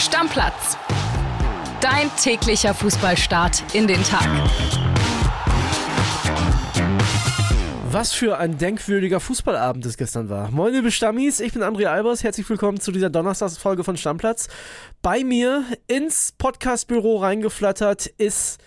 [0.00, 0.78] Stammplatz.
[1.82, 4.26] Dein täglicher Fußballstart in den Tag.
[7.90, 10.50] Was für ein denkwürdiger Fußballabend es gestern war.
[10.52, 12.22] Moin, liebe Stammis, ich bin André Albers.
[12.22, 14.48] Herzlich willkommen zu dieser Donnerstagsfolge von Stammplatz.
[15.02, 18.58] Bei mir ins Podcastbüro reingeflattert ist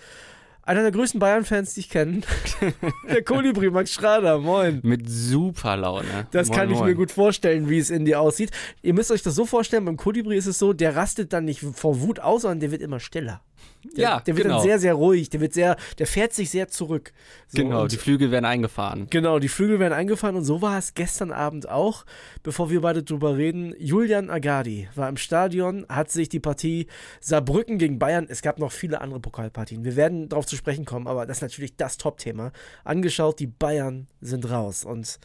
[0.64, 2.21] einer der größten Bayern-Fans, die ich kenne.
[3.09, 4.80] der Kolibri, Max Schrader, moin.
[4.84, 6.27] Mit super Laune.
[6.32, 6.88] Das moin, kann ich moin.
[6.88, 8.52] mir gut vorstellen, wie es in dir aussieht.
[8.81, 11.59] Ihr müsst euch das so vorstellen, beim Kolibri ist es so, der rastet dann nicht
[11.59, 13.41] vor Wut aus, sondern der wird immer stiller.
[13.84, 14.58] Der, Ja, der wird genau.
[14.58, 15.30] dann sehr, sehr ruhig.
[15.30, 17.12] Der wird sehr, der fährt sich sehr zurück.
[17.48, 19.08] So, Genau, die Flügel werden eingefahren.
[19.09, 22.06] Genau, die Flügel werden eingefahren und so war es gestern Abend auch.
[22.44, 26.88] Bevor wir beide drüber reden, Julian Agadi war im Stadion, hat sich die Partie
[27.20, 31.08] Saarbrücken gegen Bayern, es gab noch viele andere Pokalpartien, wir werden darauf zu sprechen kommen,
[31.08, 32.52] aber das ist natürlich das Top-Thema,
[32.84, 35.20] angeschaut, die Bayern sind raus und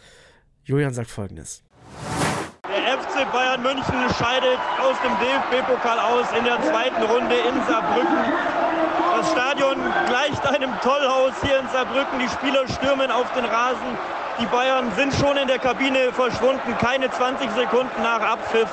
[0.65, 1.63] Julian sagt folgendes.
[3.27, 8.17] Bayern München scheidet aus dem DFB-Pokal aus in der zweiten Runde in Saarbrücken.
[9.17, 12.19] Das Stadion gleicht einem Tollhaus hier in Saarbrücken.
[12.21, 13.99] Die Spieler stürmen auf den Rasen.
[14.41, 18.69] Die Bayern sind schon in der Kabine verschwunden, keine 20 Sekunden nach Abpfiff.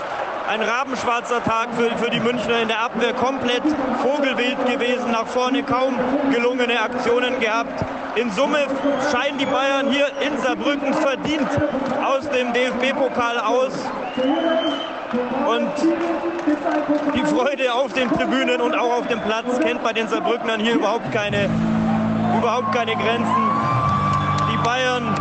[0.48, 3.64] Ein rabenschwarzer Tag für, für die Münchner in der Abwehr, komplett
[4.04, 5.98] vogelwild gewesen, nach vorne kaum
[6.32, 7.84] gelungene Aktionen gehabt.
[8.16, 8.60] In Summe
[9.12, 11.50] scheiden die Bayern hier in Saarbrücken verdient
[12.02, 13.74] aus dem DFB-Pokal aus.
[15.48, 15.70] Und
[17.14, 20.76] die Freude auf den Tribünen und auch auf dem Platz kennt bei den Saarbrücknern hier
[20.76, 21.50] überhaupt keine,
[22.38, 23.52] überhaupt keine Grenzen.
[24.50, 25.14] Die Bayern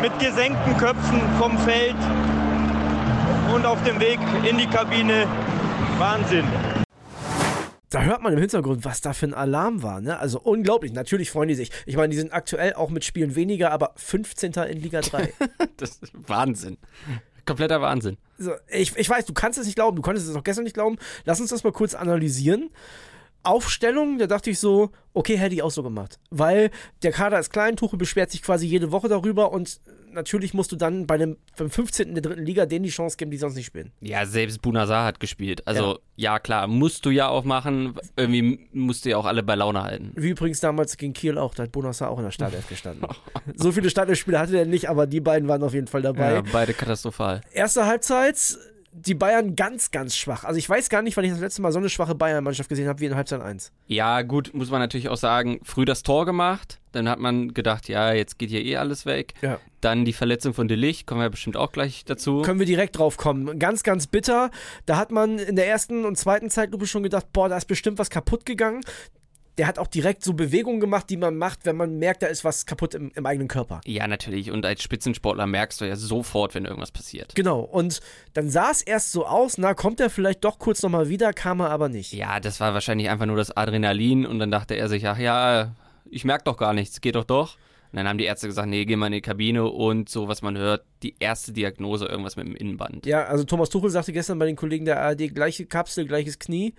[0.00, 1.96] mit gesenkten Köpfen vom Feld
[3.52, 5.26] und auf dem Weg in die Kabine.
[5.98, 6.44] Wahnsinn.
[7.90, 10.00] Da hört man im Hintergrund, was da für ein Alarm war.
[10.00, 10.18] Ne?
[10.18, 10.92] Also unglaublich.
[10.92, 11.70] Natürlich freuen die sich.
[11.86, 14.52] Ich meine, die sind aktuell auch mit Spielen weniger, aber 15.
[14.52, 15.32] in Liga 3.
[15.78, 16.76] Das ist Wahnsinn.
[17.46, 18.18] Kompletter Wahnsinn.
[18.36, 20.74] So, ich, ich weiß, du kannst es nicht glauben, du konntest es auch gestern nicht
[20.74, 20.98] glauben.
[21.24, 22.70] Lass uns das mal kurz analysieren.
[23.42, 26.18] Aufstellung, da dachte ich so, okay, hätte ich auch so gemacht.
[26.30, 26.70] Weil
[27.02, 29.80] der Kader ist klein, Tuchel beschwert sich quasi jede Woche darüber und
[30.12, 32.14] natürlich musst du dann bei einem beim 15.
[32.14, 33.92] der dritten Liga denen die Chance geben, die sonst nicht spielen.
[34.00, 35.66] Ja, selbst Bunazar hat gespielt.
[35.66, 36.38] Also, ja.
[36.38, 37.94] klar, musst du ja auch machen.
[38.16, 40.12] Irgendwie musst du ja auch alle bei Laune halten.
[40.14, 43.06] Wie übrigens damals gegen Kiel auch, da hat Bonassar auch in der Startelf gestanden.
[43.54, 46.34] so viele Startelf-Spiele hatte er nicht, aber die beiden waren auf jeden Fall dabei.
[46.34, 47.40] Ja, beide katastrophal.
[47.52, 48.58] Erste Halbzeit,
[49.06, 50.44] die Bayern ganz, ganz schwach.
[50.44, 52.88] Also ich weiß gar nicht, wann ich das letzte Mal so eine schwache Bayern-Mannschaft gesehen
[52.88, 53.72] habe wie in Halbzeit 1.
[53.86, 56.80] Ja, gut, muss man natürlich auch sagen, früh das Tor gemacht.
[56.92, 59.34] Dann hat man gedacht, ja, jetzt geht hier eh alles weg.
[59.42, 59.60] Ja.
[59.80, 62.42] Dann die Verletzung von Delicht, kommen wir bestimmt auch gleich dazu.
[62.42, 63.58] Können wir direkt drauf kommen.
[63.58, 64.50] Ganz, ganz bitter.
[64.86, 67.98] Da hat man in der ersten und zweiten Zeitlupe schon gedacht, boah, da ist bestimmt
[67.98, 68.80] was kaputt gegangen.
[69.58, 72.44] Der hat auch direkt so Bewegungen gemacht, die man macht, wenn man merkt, da ist
[72.44, 73.80] was kaputt im, im eigenen Körper.
[73.84, 74.50] Ja, natürlich.
[74.50, 77.34] Und als Spitzensportler merkst du ja sofort, wenn irgendwas passiert.
[77.34, 77.60] Genau.
[77.60, 78.00] Und
[78.34, 81.60] dann sah es erst so aus, na, kommt er vielleicht doch kurz nochmal wieder, kam
[81.60, 82.12] er aber nicht.
[82.12, 85.74] Ja, das war wahrscheinlich einfach nur das Adrenalin und dann dachte er sich, ach ja,
[86.10, 87.56] ich merke doch gar nichts, geht doch doch.
[87.90, 90.42] Und dann haben die Ärzte gesagt, nee, geh mal in die Kabine und so, was
[90.42, 93.06] man hört, die erste Diagnose, irgendwas mit dem Innenband.
[93.06, 96.74] Ja, also Thomas Tuchel sagte gestern bei den Kollegen der ARD, gleiche Kapsel, gleiches Knie.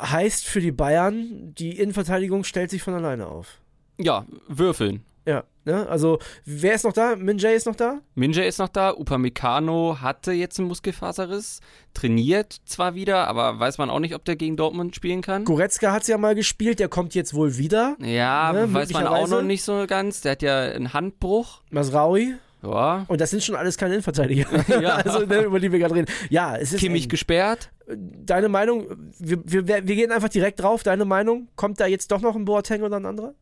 [0.00, 3.58] Heißt für die Bayern, die Innenverteidigung stellt sich von alleine auf.
[3.98, 5.04] Ja, würfeln.
[5.24, 5.86] Ja, ne?
[5.88, 7.14] Also, wer ist noch da?
[7.14, 8.00] Minjay ist noch da?
[8.16, 11.60] Minja ist noch da, Upamecano hatte jetzt einen Muskelfaserriss,
[11.94, 15.44] trainiert zwar wieder, aber weiß man auch nicht, ob der gegen Dortmund spielen kann.
[15.44, 17.96] Goretzka hat es ja mal gespielt, der kommt jetzt wohl wieder.
[18.00, 20.22] Ja, Ne, weiß man auch noch nicht so ganz.
[20.22, 21.60] Der hat ja einen Handbruch.
[21.70, 22.34] Masraui.
[22.62, 23.04] Ja.
[23.08, 24.46] Und das sind schon alles keine Innenverteidiger.
[24.80, 24.96] Ja.
[25.04, 26.12] also, ne, über die wir gerade reden.
[26.30, 26.80] Ja, es ist.
[26.80, 27.08] Kimmich eng.
[27.08, 27.70] gesperrt.
[27.88, 28.86] Deine Meinung,
[29.18, 30.82] wir, wir, wir gehen einfach direkt drauf.
[30.82, 33.34] Deine Meinung, kommt da jetzt doch noch ein Boateng oder ein anderer?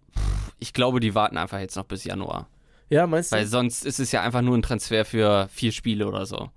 [0.58, 2.48] Ich glaube, die warten einfach jetzt noch bis Januar.
[2.88, 3.36] Ja, meinst du?
[3.36, 6.50] Weil sonst ist es ja einfach nur ein Transfer für vier Spiele oder so.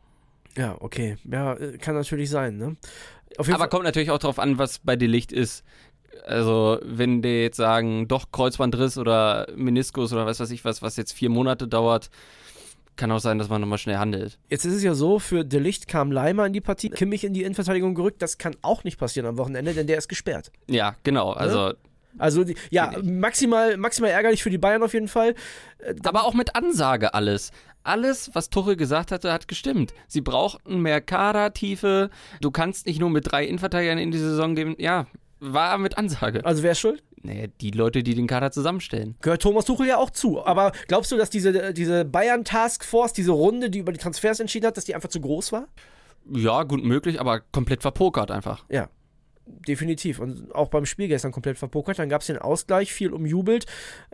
[0.58, 1.18] ja, okay.
[1.30, 2.76] Ja, kann natürlich sein, ne?
[3.38, 3.70] Auf jeden Aber Fall.
[3.70, 5.64] kommt natürlich auch drauf an, was bei Delicht ist.
[6.26, 10.96] Also, wenn die jetzt sagen, doch Kreuzbandriss oder Meniskus oder was weiß ich was, was
[10.98, 12.10] jetzt vier Monate dauert,
[12.96, 14.38] kann auch sein, dass man nochmal schnell handelt.
[14.50, 17.34] Jetzt ist es ja so, für De Licht kam Leimer in die Partie, Kimmich in
[17.34, 18.22] die Innenverteidigung gerückt.
[18.22, 20.52] Das kann auch nicht passieren am Wochenende, denn der ist gesperrt.
[20.70, 21.32] Ja, genau.
[21.32, 21.74] Also,
[22.20, 23.16] Also, die, ja, Geht nicht.
[23.20, 25.34] maximal, maximal ärgerlich für die Bayern auf jeden Fall.
[25.80, 27.52] Äh, aber auch mit Ansage alles.
[27.86, 29.94] Alles, was Tuchel gesagt hatte, hat gestimmt.
[30.08, 32.10] Sie brauchten mehr Kadertiefe.
[32.40, 34.76] Du kannst nicht nur mit drei Innenverteidigern in die Saison gehen.
[34.78, 35.08] Ja,
[35.40, 36.46] war mit Ansage.
[36.46, 37.04] Also, wer ist schuld?
[37.24, 39.16] Nee, die Leute, die den Kader zusammenstellen.
[39.22, 40.46] Gehört Thomas Tuchel ja auch zu.
[40.46, 44.76] Aber glaubst du, dass diese, diese Bayern-Taskforce, diese Runde, die über die Transfers entschieden hat,
[44.76, 45.68] dass die einfach zu groß war?
[46.30, 48.66] Ja, gut möglich, aber komplett verpokert einfach.
[48.70, 48.90] Ja.
[49.46, 50.20] Definitiv.
[50.20, 52.00] Und auch beim Spiel gestern komplett verpokert.
[52.00, 53.66] Dann gab es den Ausgleich, viel umjubelt.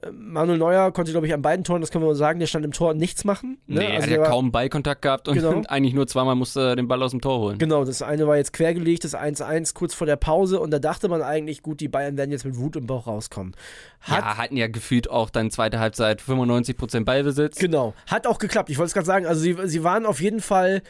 [0.02, 2.66] Äh, Manuel Neuer konnte, glaube ich, an beiden Toren, das können wir sagen, der stand
[2.66, 3.60] im Tor nichts machen.
[3.68, 3.80] Ne?
[3.80, 5.62] Nee, also hat ja kaum Ballkontakt gehabt und genau.
[5.68, 7.58] eigentlich nur zweimal musste er den Ball aus dem Tor holen.
[7.58, 11.10] Genau, das eine war jetzt quergelegt, das 1-1 kurz vor der Pause und da dachte
[11.10, 13.56] man eigentlich, gut, die Bayern werden jetzt mit Wut im Bauch rauskommen.
[14.02, 17.58] Hat, ja, hatten ja gefühlt auch dann zweite Halbzeit 95% Ballbesitz.
[17.60, 18.70] Genau, hat auch geklappt.
[18.70, 20.82] Ich wollte es gerade sagen, also sie, sie waren auf jeden Fall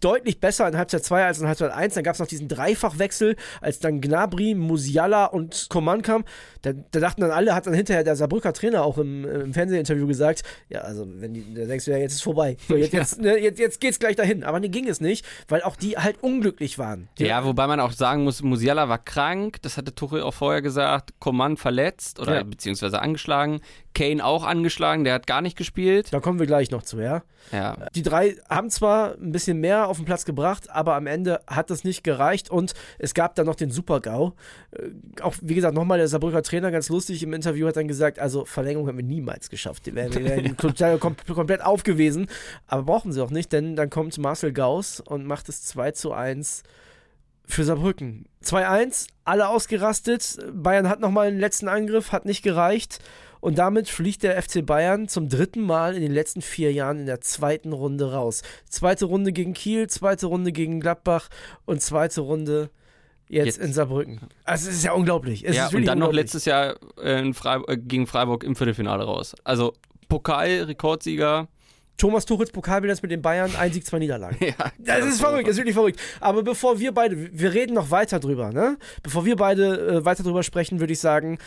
[0.00, 1.94] deutlich besser in Halbzeit 2 als in Halbzeit 1.
[1.94, 6.24] Dann gab es noch diesen Dreifachwechsel, als dann Gnabry, Musiala und Coman kam.
[6.62, 10.06] Da, da, dachten dann alle, hat dann hinterher der Saarbrücker Trainer auch im, im Fernsehinterview
[10.06, 12.56] gesagt, ja, also wenn die, da denkst du ja, jetzt ist vorbei.
[12.68, 14.44] So, jetzt, jetzt, ne, jetzt, jetzt geht's gleich dahin.
[14.44, 17.08] Aber nee, ging es nicht, weil auch die halt unglücklich waren.
[17.18, 20.62] Die ja, wobei man auch sagen muss, Musiala war krank, das hatte Tuchel auch vorher
[20.62, 22.42] gesagt, Coman verletzt oder ja.
[22.42, 23.60] beziehungsweise angeschlagen.
[23.94, 26.12] Kane auch angeschlagen, der hat gar nicht gespielt.
[26.12, 27.22] Da kommen wir gleich noch zu, ja.
[27.52, 27.76] ja.
[27.94, 31.70] Die drei haben zwar ein bisschen mehr auf den Platz gebracht, aber am Ende hat
[31.70, 34.32] das nicht gereicht und es gab dann noch den Super-GAU.
[34.72, 38.18] Äh, auch, wie gesagt, nochmal der Saarbrücker Trainer, ganz lustig, im Interview hat dann gesagt,
[38.18, 39.86] also Verlängerung haben wir niemals geschafft.
[39.86, 42.28] Wir wären, wir wären total, kom komplett aufgewesen,
[42.66, 46.12] aber brauchen sie auch nicht, denn dann kommt Marcel Gauss und macht es 2 zu
[46.12, 46.62] 1
[47.46, 48.26] für Saarbrücken.
[48.42, 50.38] 2-1, alle ausgerastet.
[50.52, 53.00] Bayern hat nochmal einen letzten Angriff, hat nicht gereicht.
[53.44, 57.04] Und damit fliegt der FC Bayern zum dritten Mal in den letzten vier Jahren in
[57.04, 58.40] der zweiten Runde raus.
[58.70, 61.28] Zweite Runde gegen Kiel, zweite Runde gegen Gladbach
[61.66, 62.70] und zweite Runde
[63.28, 63.58] jetzt, jetzt.
[63.58, 64.20] in Saarbrücken.
[64.44, 65.46] Also es ist ja unglaublich.
[65.46, 69.34] Es ja, und dann noch letztes Jahr äh, Freiburg, äh, gegen Freiburg im Viertelfinale raus.
[69.44, 69.74] Also
[70.08, 71.46] Pokal-Rekordsieger.
[71.98, 74.38] Thomas Tuchels Pokalbilanz mit den Bayern, ein Sieg, zwei Niederlagen.
[74.40, 76.00] ja, das ist verrückt, das ist wirklich verrückt.
[76.18, 78.78] Aber bevor wir beide, wir reden noch weiter drüber, ne?
[79.02, 81.38] Bevor wir beide äh, weiter drüber sprechen, würde ich sagen,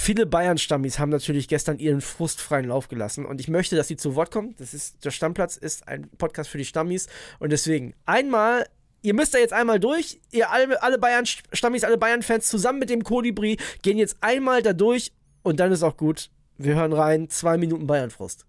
[0.00, 4.14] Viele Bayern-Stammis haben natürlich gestern ihren frustfreien Lauf gelassen und ich möchte, dass sie zu
[4.14, 4.54] Wort kommen.
[4.56, 7.08] Das ist, der Stammplatz ist ein Podcast für die Stammis
[7.40, 8.64] und deswegen einmal
[9.02, 10.20] Ihr müsst da jetzt einmal durch.
[10.32, 15.12] Ihr alle, alle Bayern-Stammis, alle Bayern-Fans zusammen mit dem Kolibri gehen jetzt einmal da durch
[15.42, 16.30] und dann ist auch gut.
[16.58, 17.28] Wir hören rein.
[17.28, 18.46] Zwei Minuten Bayern-Frust.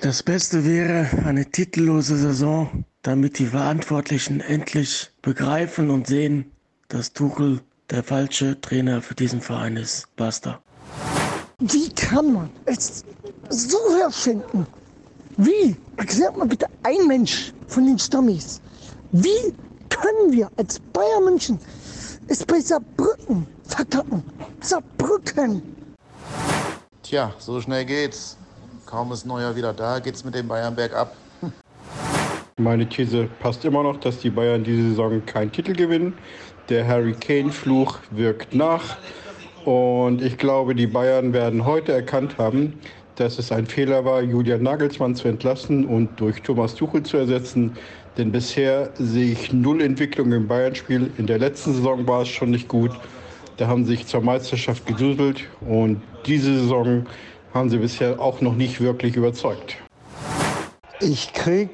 [0.00, 6.52] Das Beste wäre eine titellose Saison, damit die Verantwortlichen endlich begreifen und sehen,
[6.88, 10.06] dass Tuchel der falsche Trainer für diesen Verein ist.
[10.16, 10.60] Basta.
[11.58, 13.04] Wie kann man es
[13.48, 14.66] so erfinden?
[15.36, 15.76] Wie?
[15.96, 18.60] Erklärt mal bitte ein Mensch von den Stammis.
[19.12, 19.54] Wie
[19.88, 21.58] können wir als Bayern München
[22.28, 24.22] es bei Saarbrücken verkacken?
[24.60, 25.62] Saarbrücken!
[27.02, 28.36] Tja, so schnell geht's.
[28.84, 31.16] Kaum ist Neuer wieder da, geht's mit dem Bayern bergab.
[32.58, 36.14] Meine These passt immer noch, dass die Bayern diese Saison keinen Titel gewinnen.
[36.68, 38.96] Der Harry Kane-Fluch wirkt nach.
[39.64, 42.80] Und ich glaube, die Bayern werden heute erkannt haben,
[43.16, 47.76] dass es ein Fehler war, Julian Nagelsmann zu entlassen und durch Thomas Tuchel zu ersetzen.
[48.18, 51.10] Denn bisher sehe ich null Entwicklung im Bayern-Spiel.
[51.18, 52.90] In der letzten Saison war es schon nicht gut.
[53.56, 57.06] Da haben sie sich zur Meisterschaft geduselt und diese Saison
[57.54, 59.76] haben sie bisher auch noch nicht wirklich überzeugt.
[61.00, 61.70] Ich krieg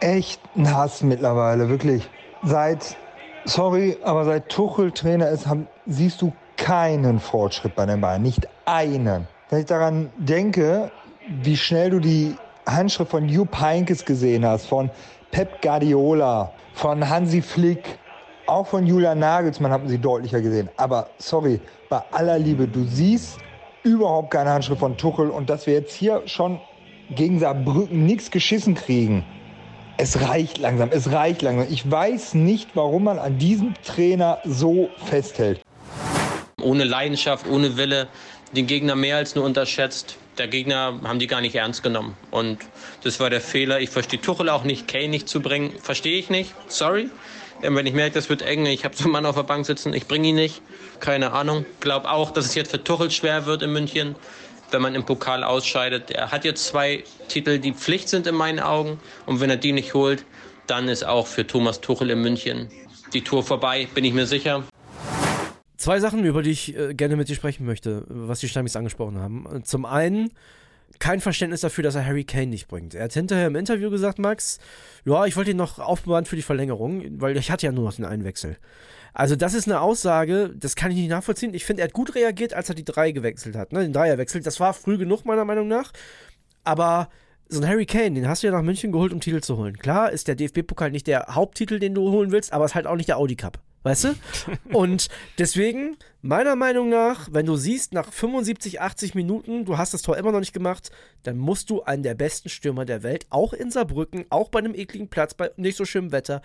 [0.00, 2.08] echt einen Hass mittlerweile, wirklich.
[2.42, 2.96] Seit
[3.46, 8.22] sorry, aber seit Tuchel Trainer ist, haben, siehst du keinen Fortschritt bei den Bayern.
[8.22, 9.26] Nicht einen.
[9.48, 10.90] Wenn ich daran denke,
[11.42, 14.90] wie schnell du die Handschrift von Jupp Heynckes gesehen hast, von
[15.30, 17.98] Pep Guardiola, von Hansi Flick,
[18.46, 20.68] auch von Julian Nagelsmann haben sie deutlicher gesehen.
[20.76, 23.38] Aber sorry, bei aller Liebe, du siehst
[23.82, 26.60] überhaupt keine Handschrift von Tuchel und dass wir jetzt hier schon
[27.10, 29.24] gegen Saarbrücken nichts geschissen kriegen,
[29.98, 31.66] es reicht langsam, es reicht langsam.
[31.70, 35.60] Ich weiß nicht, warum man an diesem Trainer so festhält.
[36.60, 38.08] Ohne Leidenschaft, ohne Wille,
[38.52, 40.16] den Gegner mehr als nur unterschätzt.
[40.38, 42.16] Der Gegner haben die gar nicht ernst genommen.
[42.30, 42.58] Und
[43.04, 43.80] das war der Fehler.
[43.80, 45.72] Ich verstehe Tuchel auch nicht, Kane nicht zu bringen.
[45.80, 46.54] Verstehe ich nicht.
[46.68, 47.08] Sorry.
[47.62, 49.94] Wenn ich merke, das wird eng, ich habe so einen Mann auf der Bank sitzen,
[49.94, 50.60] ich bringe ihn nicht.
[51.00, 51.64] Keine Ahnung.
[51.80, 54.14] Glaube auch, dass es jetzt für Tuchel schwer wird in München
[54.70, 56.10] wenn man im Pokal ausscheidet.
[56.10, 59.00] Er hat jetzt zwei Titel, die Pflicht sind in meinen Augen.
[59.26, 60.24] Und wenn er die nicht holt,
[60.66, 62.68] dann ist auch für Thomas Tuchel in München
[63.12, 64.64] die Tour vorbei, bin ich mir sicher.
[65.76, 69.18] Zwei Sachen, über die ich äh, gerne mit dir sprechen möchte, was die Stammis angesprochen
[69.18, 69.62] haben.
[69.64, 70.32] Zum einen
[70.98, 72.94] kein Verständnis dafür, dass er Harry Kane nicht bringt.
[72.94, 74.58] Er hat hinterher im Interview gesagt, Max,
[75.04, 77.94] ja, ich wollte ihn noch aufbewahren für die Verlängerung, weil ich hatte ja nur noch
[77.94, 78.56] den Einwechsel.
[79.12, 81.54] Also das ist eine Aussage, das kann ich nicht nachvollziehen.
[81.54, 83.80] Ich finde, er hat gut reagiert, als er die drei gewechselt hat, ne?
[83.80, 84.46] den Dreier wechselt.
[84.46, 85.92] Das war früh genug, meiner Meinung nach.
[86.64, 87.08] Aber
[87.48, 89.78] so ein Harry Kane, den hast du ja nach München geholt, um Titel zu holen.
[89.78, 92.86] Klar ist der DFB-Pokal nicht der Haupttitel, den du holen willst, aber es ist halt
[92.86, 93.58] auch nicht der Audi Cup.
[93.86, 94.14] Weißt du?
[94.76, 95.06] Und
[95.38, 100.16] deswegen, meiner Meinung nach, wenn du siehst, nach 75, 80 Minuten, du hast das Tor
[100.16, 100.90] immer noch nicht gemacht,
[101.22, 104.74] dann musst du einen der besten Stürmer der Welt, auch in Saarbrücken, auch bei einem
[104.74, 106.42] ekligen Platz, bei nicht so schönem Wetter,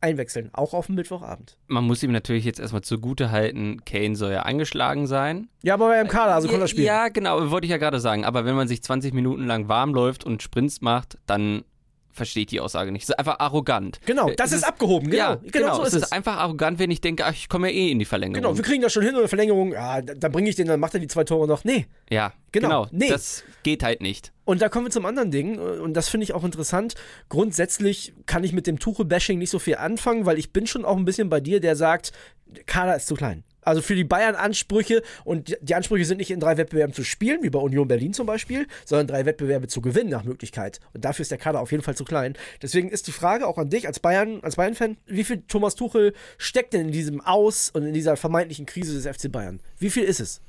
[0.00, 1.56] einwechseln, auch auf dem Mittwochabend.
[1.68, 5.48] Man muss ihm natürlich jetzt erstmal zugute halten, Kane soll ja angeschlagen sein.
[5.62, 6.86] Ja, aber er im Kader, also konnte er spielen.
[6.86, 8.24] Ja, genau, wollte ich ja gerade sagen.
[8.24, 11.62] Aber wenn man sich 20 Minuten lang warm läuft und Sprints macht, dann
[12.12, 13.04] verstehe ich die Aussage nicht.
[13.04, 14.00] Es ist einfach arrogant.
[14.06, 15.22] Genau, das Es ist, abgehoben, genau.
[15.22, 15.74] Ja, genau, genau.
[15.76, 17.98] so es ist ist einfach arrogant, wenn ich denke, ach, ich komme ja eh in
[17.98, 18.42] die Verlängerung.
[18.42, 20.94] Genau, wir kriegen das schon hin oder Verlängerung, ja, dann bringe ich den, dann macht
[20.94, 21.64] er die zwei Tore noch.
[21.64, 21.86] Nee.
[22.10, 22.88] ja, Genau, genau.
[22.90, 23.08] nee.
[23.08, 24.32] Das geht halt nicht.
[24.44, 26.94] Und da kommen wir zum anderen Ding, und das finde ich auch interessant.
[27.28, 30.96] Grundsätzlich kann ich mit dem Tuchel-Bashing nicht so viel anfangen, weil ich bin schon auch
[30.96, 32.12] ein bisschen bei dir, der sagt,
[32.66, 33.44] Kader ist zu klein.
[33.62, 37.42] Also für die Bayern Ansprüche und die Ansprüche sind nicht in drei Wettbewerben zu spielen,
[37.42, 40.80] wie bei Union Berlin zum Beispiel, sondern drei Wettbewerbe zu gewinnen nach Möglichkeit.
[40.94, 42.34] Und dafür ist der Kader auf jeden Fall zu klein.
[42.62, 46.14] Deswegen ist die Frage auch an dich als Bayern, als Bayern-Fan, wie viel Thomas Tuchel
[46.38, 49.60] steckt denn in diesem Aus und in dieser vermeintlichen Krise des FC Bayern?
[49.78, 50.40] Wie viel ist es?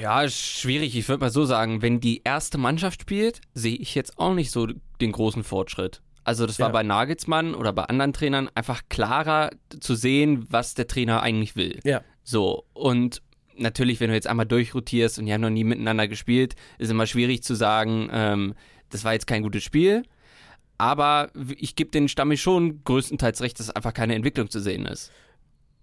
[0.00, 0.96] Ja, schwierig.
[0.96, 4.50] Ich würde mal so sagen, wenn die erste Mannschaft spielt, sehe ich jetzt auch nicht
[4.50, 4.68] so
[5.00, 6.02] den großen Fortschritt.
[6.24, 6.72] Also das war Ja.
[6.72, 9.50] bei Nagelsmann oder bei anderen Trainern einfach klarer
[9.80, 11.80] zu sehen, was der Trainer eigentlich will.
[11.84, 12.02] Ja.
[12.22, 13.22] So, und
[13.56, 17.06] natürlich, wenn du jetzt einmal durchrotierst und die haben noch nie miteinander gespielt, ist immer
[17.06, 18.54] schwierig zu sagen, ähm,
[18.90, 20.04] das war jetzt kein gutes Spiel.
[20.78, 25.10] Aber ich gebe den Stammi schon größtenteils recht, dass einfach keine Entwicklung zu sehen ist.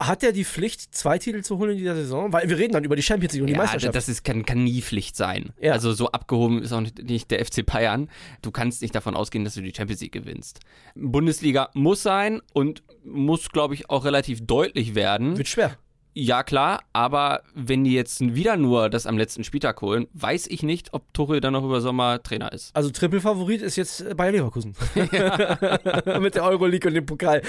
[0.01, 2.32] Hat er die Pflicht, zwei Titel zu holen in dieser Saison?
[2.32, 3.94] Weil wir reden dann über die Champions League und die Ja, Meisterschaft.
[3.96, 5.51] das ist, kann, kann nie Pflicht sein.
[5.60, 5.74] Ja.
[5.74, 8.10] Also so abgehoben ist auch nicht, nicht der FC Bayern.
[8.41, 10.62] Du kannst nicht davon ausgehen, dass du die Champions League gewinnst.
[10.96, 15.38] Bundesliga muss sein und muss, glaube ich, auch relativ deutlich werden.
[15.38, 15.77] Wird schwer.
[16.13, 20.63] Ja, klar, aber wenn die jetzt wieder nur das am letzten Spieltag holen, weiß ich
[20.63, 22.75] nicht, ob Tuchel dann noch über Sommer Trainer ist.
[22.75, 24.75] Also Triple-Favorit ist jetzt Bayer Leverkusen.
[24.95, 27.41] mit der Euroleague und dem Pokal.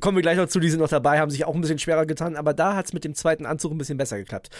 [0.00, 2.06] Kommen wir gleich noch zu, die sind noch dabei, haben sich auch ein bisschen schwerer
[2.06, 4.50] getan, aber da hat es mit dem zweiten Anzug ein bisschen besser geklappt.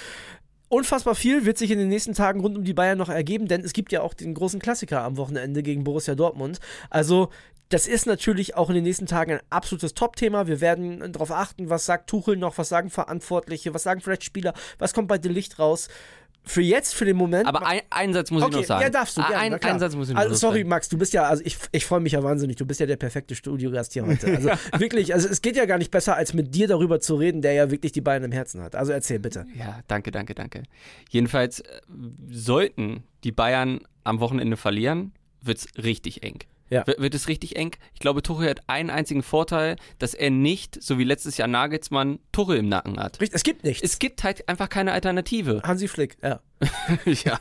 [0.68, 3.62] Unfassbar viel wird sich in den nächsten Tagen rund um die Bayern noch ergeben, denn
[3.62, 6.60] es gibt ja auch den großen Klassiker am Wochenende gegen Borussia Dortmund.
[6.90, 7.30] Also
[7.70, 10.46] das ist natürlich auch in den nächsten Tagen ein absolutes Top-Thema.
[10.46, 14.54] Wir werden darauf achten, was sagt Tuchel noch, was sagen Verantwortliche, was sagen vielleicht Spieler,
[14.78, 15.88] was kommt bei Delicht raus.
[16.48, 17.46] Für jetzt, für den Moment.
[17.46, 18.82] Aber ein, einen Satz muss ich noch sagen.
[18.82, 19.20] Ja, darfst du.
[19.20, 20.64] Ah, gerne, ein, einen Satz muss ich noch also, Sorry.
[20.64, 22.56] Max, du bist ja, also ich, ich freue mich ja wahnsinnig.
[22.56, 24.26] Du bist ja der perfekte Studiogast hier heute.
[24.34, 27.42] Also wirklich, also es geht ja gar nicht besser, als mit dir darüber zu reden,
[27.42, 28.74] der ja wirklich die Bayern im Herzen hat.
[28.74, 29.46] Also erzähl bitte.
[29.54, 30.62] Ja, danke, danke, danke.
[31.10, 31.80] Jedenfalls äh,
[32.30, 35.12] sollten die Bayern am Wochenende verlieren,
[35.42, 36.38] wird es richtig eng.
[36.70, 36.86] Ja.
[36.86, 37.72] Wird es richtig eng?
[37.94, 42.18] Ich glaube, Tuchel hat einen einzigen Vorteil, dass er nicht, so wie letztes Jahr Nagelsmann,
[42.32, 43.20] Tuchel im Nacken hat.
[43.20, 43.82] Richtig, es gibt nichts.
[43.82, 45.62] Es gibt halt einfach keine Alternative.
[45.64, 46.40] Hansi Flick, ja.
[47.04, 47.38] ja.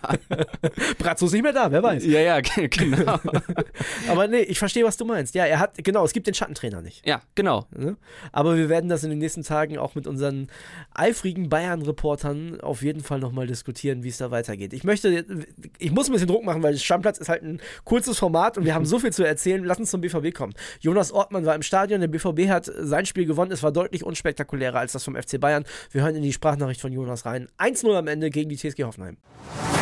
[1.00, 2.06] Bratzo ist nicht mehr da, wer weiß.
[2.06, 3.20] ja, ja, genau.
[4.10, 5.36] Aber nee, ich verstehe, was du meinst.
[5.36, 7.06] Ja, er hat, genau, es gibt den Schattentrainer nicht.
[7.06, 7.68] ja, genau.
[7.76, 7.98] Ne?
[8.32, 10.50] Aber wir werden das in den nächsten Tagen auch mit unseren
[10.94, 14.74] eifrigen Bayern-Reportern auf jeden Fall nochmal diskutieren, wie es da weitergeht.
[14.74, 15.26] Ich möchte,
[15.80, 18.76] ich muss ein bisschen Druck machen, weil Stammplatz ist halt ein kurzes Format und wir
[18.76, 19.64] haben so viel zu erzählen.
[19.64, 20.54] Lass uns zum BVB kommen.
[20.80, 23.52] Jonas Ortmann war im Stadion, der BVB hat sein Spiel gewonnen.
[23.52, 25.66] Es war deutlich unspektakulärer als das vom FC Bayern.
[25.92, 27.48] Wir hören in die Sprachnachricht von Jonas rein.
[27.58, 29.07] 1-0 am Ende gegen die TSG Hoffenheim.
[29.08, 29.77] time.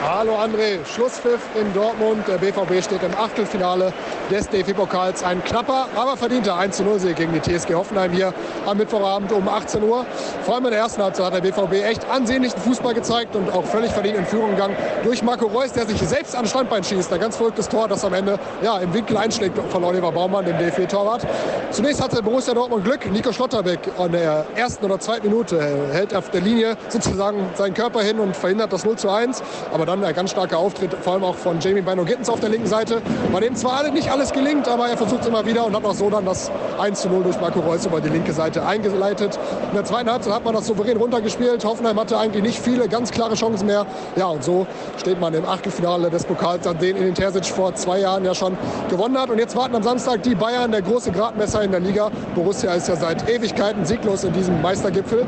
[0.00, 2.28] Hallo André, Schlusspfiff in Dortmund.
[2.28, 3.92] Der BVB steht im Achtelfinale
[4.30, 5.24] des DFB-Pokals.
[5.24, 8.32] Ein knapper, aber verdienter 1-0-Sieg gegen die TSG Hoffenheim hier
[8.64, 10.06] am Mittwochabend um 18 Uhr.
[10.44, 13.64] Vor allem in der ersten Halbzeit hat der BVB echt ansehnlichen Fußball gezeigt und auch
[13.64, 17.12] völlig verdient in Führung gegangen durch Marco Reus, der sich selbst an Standbein schießt.
[17.12, 20.58] Ein ganz verrücktes Tor, das am Ende ja, im Winkel einschlägt von Oliver Baumann, dem
[20.58, 21.26] DFB-Torwart.
[21.72, 23.10] Zunächst hatte Borussia Dortmund Glück.
[23.10, 25.60] Nico Schlotterbeck an der ersten oder zweiten Minute
[25.92, 29.42] hält auf der Linie sozusagen seinen Körper hin und verhindert das 0 zu 1.
[29.74, 32.50] Aber dann ein ganz starker Auftritt, vor allem auch von Jamie Bino Gittens auf der
[32.50, 33.00] linken Seite,
[33.32, 35.94] bei dem zwar nicht alles gelingt, aber er versucht es immer wieder und hat auch
[35.94, 39.38] so dann das 1 zu 0 durch Marco Reus über die linke Seite eingeleitet.
[39.70, 41.64] In der zweiten Halbzeit hat man das souverän runtergespielt.
[41.64, 43.86] Hoffenheim hatte eigentlich nicht viele ganz klare Chancen mehr.
[44.16, 44.66] Ja, und so
[44.98, 48.58] steht man im Achtelfinale des Pokals, an den in Terzic vor zwei Jahren ja schon
[48.90, 49.30] gewonnen hat.
[49.30, 52.10] Und jetzt warten am Samstag die Bayern, der große Gradmesser in der Liga.
[52.34, 55.24] Borussia ist ja seit Ewigkeiten sieglos in diesem Meistergipfel.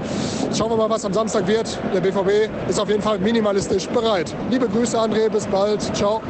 [0.56, 1.78] Schauen wir mal, was am Samstag wird.
[1.94, 4.34] Der BVB ist auf jeden Fall minimalistisch bereit.
[4.50, 5.80] Liebe Grüße, André, bis bald.
[5.94, 6.20] Ciao.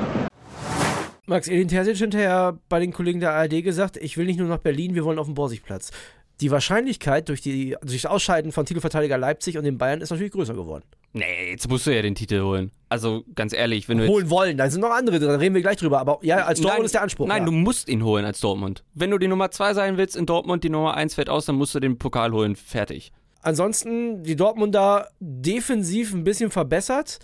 [1.25, 4.59] Max Edin Terzic hinterher bei den Kollegen der ARD gesagt, ich will nicht nur nach
[4.59, 5.91] Berlin, wir wollen auf den Borsigplatz.
[6.43, 10.33] Die Wahrscheinlichkeit durch, die, durch das Ausscheiden von Titelverteidiger Leipzig und den Bayern ist natürlich
[10.33, 10.85] größer geworden.
[11.15, 12.73] Nee, jetzt musst du ja den Titel holen.
[12.91, 15.63] Also ganz ehrlich, wenn du jetzt Holen wollen, da sind noch andere, da reden wir
[15.63, 15.99] gleich drüber.
[15.99, 17.27] Aber ja, als Dortmund Nein, ist der Anspruch.
[17.27, 17.47] Nein, ja.
[17.47, 18.85] du musst ihn holen als Dortmund.
[18.93, 21.57] Wenn du die Nummer 2 sein willst in Dortmund, die Nummer 1 fällt aus, dann
[21.57, 22.55] musst du den Pokal holen.
[22.55, 23.13] Fertig.
[23.41, 27.19] Ansonsten die Dortmunder defensiv ein bisschen verbessert.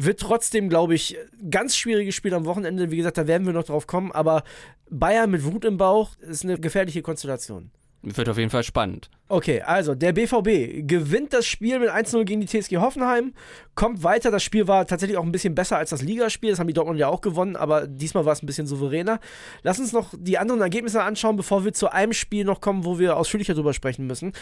[0.00, 1.16] Wird trotzdem, glaube ich,
[1.50, 2.92] ganz schwieriges Spiel am Wochenende.
[2.92, 4.12] Wie gesagt, da werden wir noch drauf kommen.
[4.12, 4.44] Aber
[4.88, 7.72] Bayern mit Wut im Bauch ist eine gefährliche Konstellation.
[8.02, 9.10] Wird auf jeden Fall spannend.
[9.30, 13.34] Okay, also der BVB gewinnt das Spiel mit 1-0 gegen die TSG Hoffenheim,
[13.74, 14.30] kommt weiter.
[14.30, 16.50] Das Spiel war tatsächlich auch ein bisschen besser als das Ligaspiel.
[16.50, 19.20] Das haben die Dortmund ja auch gewonnen, aber diesmal war es ein bisschen souveräner.
[19.62, 22.98] Lass uns noch die anderen Ergebnisse anschauen, bevor wir zu einem Spiel noch kommen, wo
[22.98, 24.32] wir ausführlicher drüber sprechen müssen.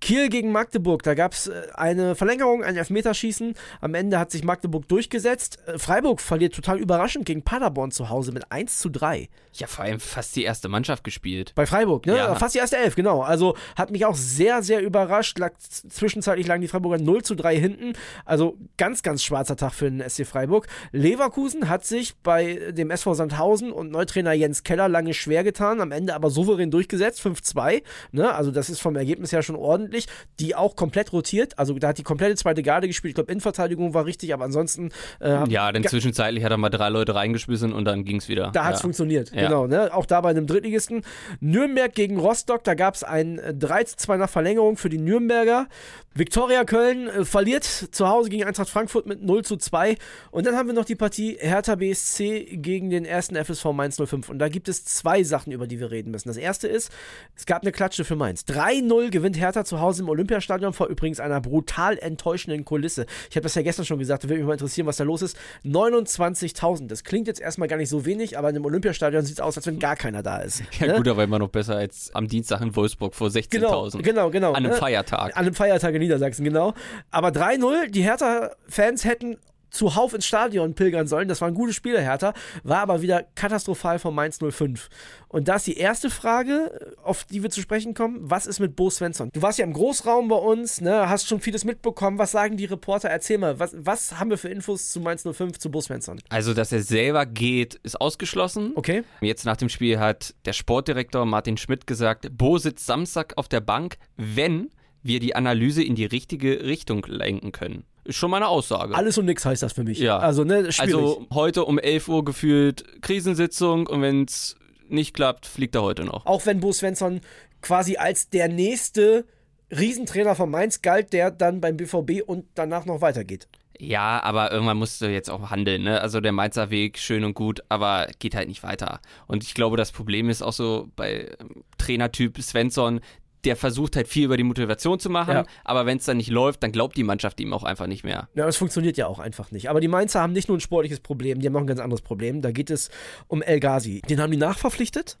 [0.00, 3.54] Kiel gegen Magdeburg, da gab es eine Verlängerung, ein Elfmeterschießen.
[3.80, 5.58] Am Ende hat sich Magdeburg durchgesetzt.
[5.66, 9.28] Äh, Freiburg verliert total überraschend gegen Paderborn zu Hause mit 1 zu 3.
[9.54, 11.52] Ja, vor allem fast die erste Mannschaft gespielt.
[11.54, 12.16] Bei Freiburg, ne?
[12.16, 12.34] Ja.
[12.34, 13.22] Fast die erste Elf, genau.
[13.22, 15.38] Also hat mich auch sehr, sehr überrascht.
[15.38, 17.92] Lag, zwischenzeitlich lagen die Freiburger 0 zu 3 hinten.
[18.24, 20.66] Also ganz, ganz schwarzer Tag für den SC Freiburg.
[20.92, 25.92] Leverkusen hat sich bei dem SV Sandhausen und Neutrainer Jens Keller lange schwer getan, am
[25.92, 27.82] Ende aber souverän durchgesetzt, 5-2.
[28.12, 28.34] Ne?
[28.34, 30.06] Also das ist vom Ergebnis her schon ordentlich.
[30.40, 31.58] Die auch komplett rotiert.
[31.58, 33.10] Also da hat die komplette zweite Garde gespielt.
[33.10, 34.90] Ich glaube, Innenverteidigung war richtig, aber ansonsten.
[35.20, 38.50] Äh, Ja, denn zwischenzeitlich hat er mal drei Leute reingeschmissen und dann ging es wieder.
[38.52, 38.82] da hat es ja.
[38.82, 39.48] funktioniert, Ja.
[39.48, 39.66] genau.
[39.66, 39.92] Ne?
[39.94, 41.02] Auch da bei einem Drittligisten.
[41.40, 44.98] Nürnberg gegen Rostock, da gab es ein äh, 3 zu 2 nach Verlängerung für die
[44.98, 45.68] Nürnberger.
[46.14, 49.96] Viktoria Köln äh, verliert zu Hause gegen Eintracht Frankfurt mit 0 zu 2.
[50.30, 54.30] Und dann haben wir noch die Partie Hertha BSC gegen den ersten FSV Mainz 05.
[54.30, 56.28] Und da gibt es zwei Sachen, über die wir reden müssen.
[56.28, 56.90] Das erste ist,
[57.36, 58.44] es gab eine Klatsche für Mainz.
[58.48, 63.04] 3-0 gewinnt Hertha zu Hause im Olympiastadion vor übrigens einer brutal enttäuschenden Kulisse.
[63.28, 65.20] Ich habe das ja gestern schon gesagt, da würde mich mal interessieren, was da los
[65.20, 65.36] ist.
[65.64, 66.86] 29.000.
[66.86, 69.58] Das klingt jetzt erstmal gar nicht so wenig, aber in einem Olympiastadion sieht es aus,
[69.58, 70.62] als wenn gar keiner da ist.
[70.80, 70.94] Ja, ne?
[70.94, 73.50] gut, aber immer noch besser als am Dienstag in Wolfsburg vor 16.000.
[73.50, 74.50] Genau, genau, genau.
[74.50, 74.76] An einem ne?
[74.76, 75.36] Feiertag.
[75.36, 76.74] An einem Feiertag in Niedersachsen, genau.
[77.10, 79.38] Aber 3-0, die Hertha-Fans hätten
[79.76, 81.28] zuhauf ins Stadion pilgern sollen.
[81.28, 82.34] Das war ein gutes Spiel, Hertha.
[82.64, 84.88] War aber wieder katastrophal von Mainz 05.
[85.28, 88.18] Und da ist die erste Frage, auf die wir zu sprechen kommen.
[88.22, 89.30] Was ist mit Bo Svensson?
[89.32, 92.18] Du warst ja im Großraum bei uns, ne, hast schon vieles mitbekommen.
[92.18, 93.08] Was sagen die Reporter?
[93.08, 96.20] Erzähl mal, was, was haben wir für Infos zu Mainz 05, zu Bo Svensson?
[96.28, 98.72] Also, dass er selber geht, ist ausgeschlossen.
[98.76, 99.02] Okay.
[99.20, 103.60] Jetzt nach dem Spiel hat der Sportdirektor Martin Schmidt gesagt, Bo sitzt Samstag auf der
[103.60, 104.70] Bank, wenn
[105.06, 107.84] wir die Analyse in die richtige Richtung lenken können.
[108.04, 108.94] Ist schon mal eine Aussage.
[108.94, 109.98] Alles und nix heißt das für mich.
[109.98, 110.18] Ja.
[110.18, 110.94] Also, ne, schwierig.
[110.94, 114.56] Also heute um 11 Uhr gefühlt Krisensitzung und wenn es
[114.88, 116.26] nicht klappt, fliegt er heute noch.
[116.26, 117.20] Auch wenn Bo Svensson
[117.62, 119.24] quasi als der nächste
[119.70, 123.48] Riesentrainer von Mainz galt, der dann beim BVB und danach noch weitergeht.
[123.78, 126.00] Ja, aber irgendwann musst du jetzt auch handeln, ne?
[126.00, 129.00] Also der Mainzer Weg, schön und gut, aber geht halt nicht weiter.
[129.26, 131.30] Und ich glaube, das Problem ist auch so bei
[131.76, 133.00] Trainertyp Svensson,
[133.46, 135.44] der versucht halt viel über die Motivation zu machen, Ja.
[135.64, 138.28] aber wenn es dann nicht läuft, dann glaubt die Mannschaft ihm auch einfach nicht mehr.
[138.34, 139.70] Ja, das funktioniert ja auch einfach nicht.
[139.70, 142.02] Aber die Mainzer haben nicht nur ein sportliches Problem, die haben noch ein ganz anderes
[142.02, 142.42] Problem.
[142.42, 142.90] Da geht es
[143.28, 144.02] um El Ghazi.
[144.08, 145.16] Den haben die nachverpflichtet,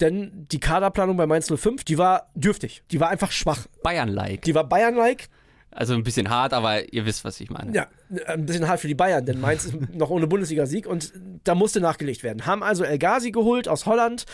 [0.00, 2.82] denn die Kaderplanung bei Mainz 05, die war dürftig.
[2.90, 3.66] Die war einfach schwach.
[3.82, 4.42] Bayern-like.
[4.42, 5.28] Die war Bayern-like.
[5.72, 7.72] Also ein bisschen hart, aber ihr wisst, was ich meine.
[7.72, 7.86] Ja,
[8.26, 11.12] ein bisschen hart für die Bayern, denn Mainz ist noch ohne Bundesliga-Sieg und
[11.44, 12.44] da musste nachgelegt werden.
[12.44, 14.26] Haben also El Ghazi geholt aus Holland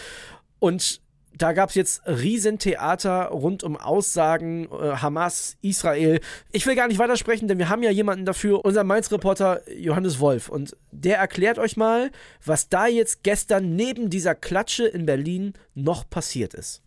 [0.59, 1.03] und
[1.37, 6.21] da gab es jetzt Riesentheater rund um Aussagen äh, Hamas, Israel.
[6.53, 10.49] Ich will gar nicht weitersprechen, denn wir haben ja jemanden dafür, unser Mainz-Reporter Johannes Wolf.
[10.49, 12.11] Und der erklärt euch mal,
[12.45, 16.83] was da jetzt gestern neben dieser Klatsche in Berlin noch passiert ist.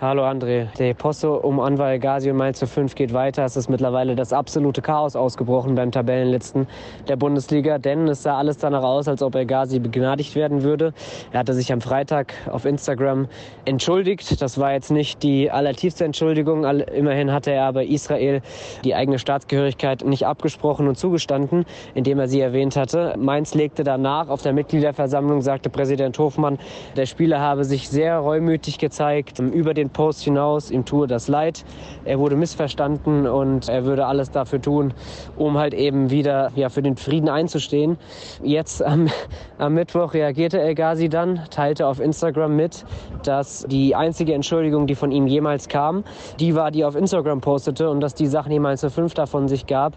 [0.00, 0.68] Hallo André.
[0.78, 3.44] Der Posto um Anwar El Ghazi und Mainz 05 geht weiter.
[3.44, 6.68] Es ist mittlerweile das absolute Chaos ausgebrochen beim Tabellenletzten
[7.08, 10.94] der Bundesliga, denn es sah alles danach aus, als ob El Ghazi begnadigt werden würde.
[11.32, 13.26] Er hatte sich am Freitag auf Instagram
[13.64, 14.40] entschuldigt.
[14.40, 16.62] Das war jetzt nicht die allertiefste Entschuldigung.
[16.64, 18.40] Immerhin hatte er aber Israel
[18.84, 21.64] die eigene Staatsgehörigkeit nicht abgesprochen und zugestanden,
[21.96, 23.16] indem er sie erwähnt hatte.
[23.18, 26.56] Mainz legte danach auf der Mitgliederversammlung, sagte Präsident Hofmann,
[26.94, 31.64] der Spieler habe sich sehr reumütig gezeigt, über den Post hinaus, ihm tue das leid.
[32.04, 34.94] Er wurde missverstanden und er würde alles dafür tun,
[35.36, 37.98] um halt eben wieder ja, für den Frieden einzustehen.
[38.42, 39.08] Jetzt am,
[39.58, 42.84] am Mittwoch reagierte El Ghazi dann, teilte auf Instagram mit,
[43.22, 46.04] dass die einzige Entschuldigung, die von ihm jemals kam,
[46.40, 49.48] die war, die er auf Instagram postete und dass die Sachen, die Mainz 05 davon
[49.48, 49.94] sich gab,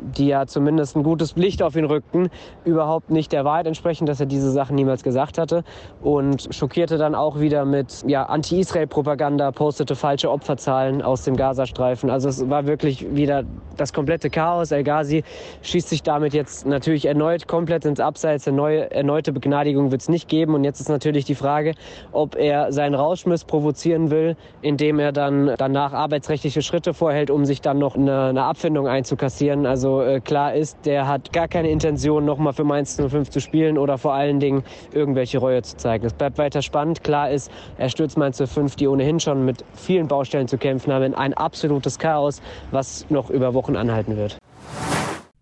[0.00, 2.30] die ja zumindest ein gutes Licht auf ihn rückten,
[2.64, 5.64] überhaupt nicht der Wahrheit entsprechen, dass er diese Sachen niemals gesagt hatte
[6.02, 12.10] und schockierte dann auch wieder mit ja, Anti-Israel-Propaganda, postete falsche Opferzahlen aus dem Gazastreifen.
[12.10, 13.44] Also es war wirklich wieder
[13.76, 14.70] das komplette Chaos.
[14.70, 15.24] El Ghazi
[15.62, 18.46] schießt sich damit jetzt natürlich erneut komplett ins Abseits.
[18.48, 20.54] Eine erneute Begnadigung wird es nicht geben.
[20.54, 21.74] Und jetzt ist natürlich die Frage,
[22.12, 27.60] ob er seinen Rauschmiss provozieren will, indem er dann danach arbeitsrechtliche Schritte vorhält, um sich
[27.60, 29.66] dann noch eine, eine Abfindung einzukassieren.
[29.66, 33.78] Also äh, klar ist, der hat gar keine Intention, nochmal für Mainz 05 zu spielen
[33.78, 36.06] oder vor allen Dingen irgendwelche Reue zu zeigen.
[36.06, 37.02] Es bleibt weiter spannend.
[37.04, 41.04] Klar ist, er stürzt Mainz 05, die ohnehin schon mit vielen Baustellen zu kämpfen haben,
[41.04, 44.38] in ein absolutes Chaos, was noch über Wochen anhalten wird.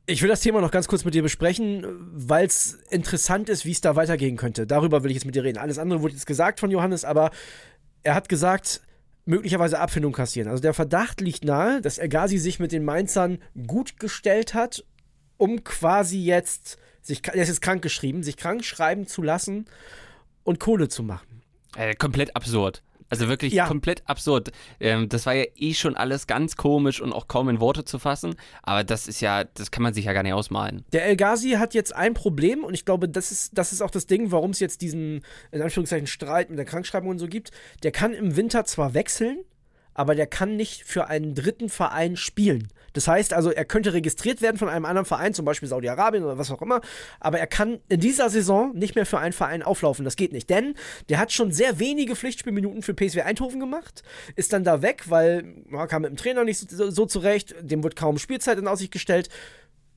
[0.07, 3.71] Ich will das Thema noch ganz kurz mit dir besprechen, weil es interessant ist, wie
[3.71, 4.67] es da weitergehen könnte.
[4.67, 5.59] Darüber will ich jetzt mit dir reden.
[5.59, 7.31] Alles andere wurde jetzt gesagt von Johannes, aber
[8.03, 8.81] er hat gesagt,
[9.25, 10.51] möglicherweise Abfindung kassieren.
[10.51, 14.85] Also der Verdacht liegt nahe, dass El Ghazi sich mit den Mainzern gut gestellt hat,
[15.37, 19.67] um quasi jetzt, sich, er ist jetzt krank geschrieben, sich krank schreiben zu lassen
[20.45, 21.43] und Kohle zu machen.
[21.77, 22.83] Äh, komplett absurd.
[23.13, 23.67] Also wirklich Ja.
[23.67, 24.53] komplett absurd.
[24.81, 27.99] Ähm, das war ja eh schon alles ganz komisch und auch kaum in Worte zu
[27.99, 28.35] fassen.
[28.63, 30.85] Aber das ist ja, das kann man sich ja gar nicht ausmalen.
[30.93, 33.91] Der El Ghazi hat jetzt ein Problem und ich glaube, das ist, das ist auch
[33.91, 35.21] das Ding, warum es jetzt diesen,
[35.51, 37.51] in Anführungszeichen, Streit mit der Krankschreibung und so gibt.
[37.83, 39.45] Der kann im Winter zwar wechseln,
[39.95, 42.69] aber der kann nicht für einen dritten Verein spielen.
[42.93, 46.39] Das heißt also, er könnte registriert werden von einem anderen Verein, zum Beispiel Saudi-Arabien oder
[46.39, 46.81] was auch immer,
[47.21, 50.05] aber er kann in dieser Saison nicht mehr für einen Verein auflaufen.
[50.05, 50.75] Das geht nicht, denn
[51.09, 54.03] der hat schon sehr wenige Pflichtspielminuten für PSW Eindhoven gemacht,
[54.37, 57.83] ist dann da weg, weil man kam mit dem Trainer nicht so, so zurecht, dem
[57.83, 59.29] wird kaum Spielzeit in Aussicht gestellt.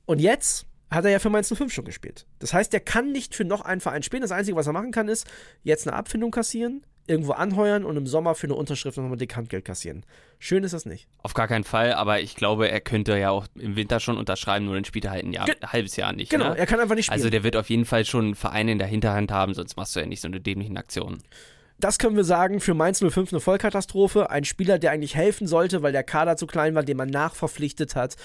[0.05, 2.25] Und jetzt hat er ja für Mainz 05 schon gespielt.
[2.39, 4.21] Das heißt, er kann nicht für noch einen Verein spielen.
[4.21, 5.27] Das Einzige, was er machen kann, ist
[5.63, 9.65] jetzt eine Abfindung kassieren, irgendwo anheuern und im Sommer für eine Unterschrift nochmal dick Handgeld
[9.65, 10.05] kassieren.
[10.39, 11.07] Schön ist das nicht.
[11.21, 14.65] Auf gar keinen Fall, aber ich glaube, er könnte ja auch im Winter schon unterschreiben,
[14.65, 16.31] nur dann spielt er halt ein, Jahr, ein halbes Jahr nicht.
[16.31, 16.57] Genau, ne?
[16.57, 17.19] er kann einfach nicht spielen.
[17.19, 19.95] Also der wird auf jeden Fall schon einen Verein in der Hinterhand haben, sonst machst
[19.95, 21.21] du ja nicht so eine dämlichen Aktion.
[21.77, 24.29] Das können wir sagen, für Mainz 05 eine Vollkatastrophe.
[24.29, 27.95] Ein Spieler, der eigentlich helfen sollte, weil der Kader zu klein war, den man nachverpflichtet
[27.95, 28.15] hat.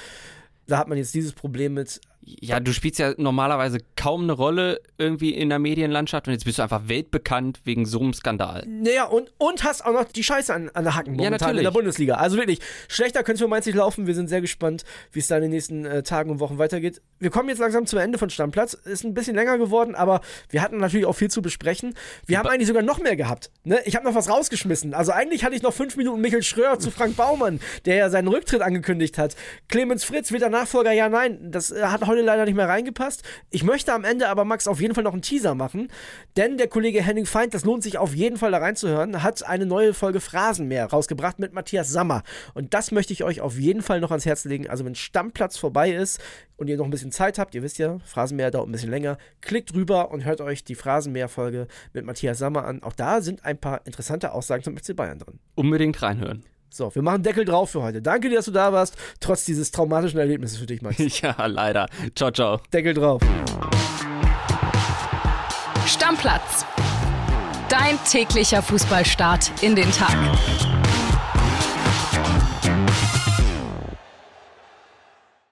[0.68, 2.00] Da hat man jetzt dieses Problem mit.
[2.22, 6.58] Ja, du spielst ja normalerweise kaum eine Rolle irgendwie in der Medienlandschaft und jetzt bist
[6.58, 8.64] du einfach weltbekannt wegen so einem Skandal.
[8.68, 11.56] Naja, und, und hast auch noch die Scheiße an, an der Hacken Ja, momentan in
[11.56, 11.62] natürlich.
[11.62, 12.14] der Bundesliga.
[12.16, 14.06] Also wirklich, schlechter könnte es für Mainz nicht laufen.
[14.06, 17.00] Wir sind sehr gespannt, wie es da in den nächsten äh, Tagen und Wochen weitergeht.
[17.18, 18.74] Wir kommen jetzt langsam zum Ende von Stammplatz.
[18.74, 21.94] Ist ein bisschen länger geworden, aber wir hatten natürlich auch viel zu besprechen.
[22.26, 23.50] Wir haben eigentlich sogar noch mehr gehabt.
[23.64, 23.80] Ne?
[23.86, 24.92] Ich habe noch was rausgeschmissen.
[24.92, 28.28] Also eigentlich hatte ich noch fünf Minuten Michael Schröer zu Frank Baumann, der ja seinen
[28.28, 29.36] Rücktritt angekündigt hat.
[29.68, 30.92] Clemens Fritz wird der Nachfolger.
[30.92, 33.22] Ja, nein, das äh, hat heute leider nicht mehr reingepasst.
[33.50, 35.88] Ich möchte am Ende aber, Max, auf jeden Fall noch einen Teaser machen,
[36.36, 39.64] denn der Kollege Henning Feind, das lohnt sich auf jeden Fall da reinzuhören, hat eine
[39.64, 42.22] neue Folge Phrasenmeer rausgebracht mit Matthias Sammer.
[42.54, 44.68] Und das möchte ich euch auf jeden Fall noch ans Herz legen.
[44.68, 46.20] Also wenn Stammplatz vorbei ist
[46.56, 49.16] und ihr noch ein bisschen Zeit habt, ihr wisst ja, Phrasenmeer dauert ein bisschen länger,
[49.40, 52.82] klickt rüber und hört euch die Phrasenmeer-Folge mit Matthias Sammer an.
[52.82, 55.38] Auch da sind ein paar interessante Aussagen zum FC Bayern drin.
[55.54, 56.44] Unbedingt reinhören.
[56.70, 58.00] So, wir machen Deckel drauf für heute.
[58.00, 60.98] Danke dir, dass du da warst, trotz dieses traumatischen Erlebnisses für dich, Max.
[61.20, 61.86] ja, leider.
[62.14, 62.60] Ciao, ciao.
[62.72, 63.20] Deckel drauf.
[65.86, 66.64] Stammplatz.
[67.68, 70.16] Dein täglicher Fußballstart in den Tag.